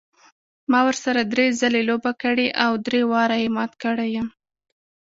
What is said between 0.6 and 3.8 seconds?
ما ورسره درې ځلې لوبه کړې او درې واړه یې مات